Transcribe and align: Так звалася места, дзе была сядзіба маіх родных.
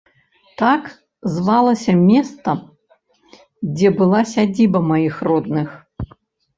Так 0.61 0.87
звалася 1.35 1.91
места, 2.09 2.51
дзе 3.75 3.95
была 4.01 4.21
сядзіба 4.35 4.79
маіх 4.91 5.25
родных. 5.33 5.67